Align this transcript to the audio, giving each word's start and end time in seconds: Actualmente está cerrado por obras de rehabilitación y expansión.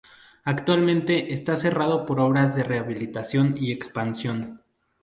Actualmente 0.45 1.31
está 1.31 1.55
cerrado 1.55 2.07
por 2.07 2.19
obras 2.19 2.55
de 2.55 2.63
rehabilitación 2.63 3.53
y 3.55 3.71
expansión. 3.71 4.59